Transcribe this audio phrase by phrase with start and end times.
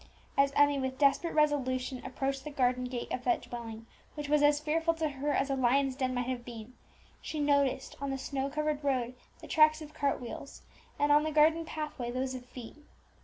[0.35, 3.85] As Emmie with desperate resolution approached the garden gate of that dwelling
[4.15, 6.73] which was as fearful to her as a lion's den might have been,
[7.21, 10.63] she noticed on the snow covered road the tracks of cartwheels,
[10.97, 12.77] and on the garden pathway those of feet.